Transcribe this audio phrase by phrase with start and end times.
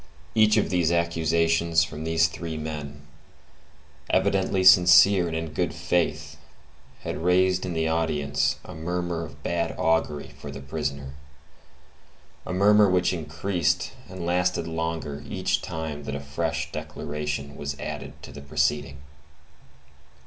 [0.33, 3.03] Each of these affirmations from these three men,
[4.09, 6.37] evidently sincere and in good faith,
[7.01, 11.13] had raised in the audience a murmur of bad augury for the prisoner,—a
[12.51, 18.31] murmur which increased and lasted longer each time that a fresh declaration was added to
[18.31, 19.03] the proceeding.